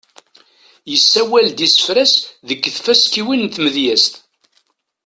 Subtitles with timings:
[0.91, 2.13] Yessawal-d isefra-s
[2.47, 4.13] deg tfaskiwin n tmedyezt.